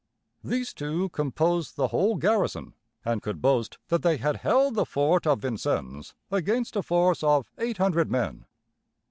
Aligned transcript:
These 0.43 0.73
two 0.73 1.09
composed 1.09 1.75
the 1.75 1.89
whole 1.89 2.15
garrison, 2.15 2.73
and 3.05 3.21
could 3.21 3.39
boast 3.39 3.77
that 3.89 4.01
they 4.01 4.17
had 4.17 4.37
held 4.37 4.73
the 4.73 4.83
fort 4.83 5.27
of 5.27 5.41
Vincennes 5.41 6.15
against 6.31 6.75
a 6.75 6.81
force 6.81 7.21
of 7.23 7.51
eight 7.59 7.77
hundred 7.77 8.09
men. 8.09 8.47